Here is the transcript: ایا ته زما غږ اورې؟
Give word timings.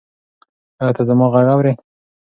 ایا 0.79 0.91
ته 0.95 1.01
زما 1.09 1.25
غږ 1.33 1.47
اورې؟ 1.53 1.71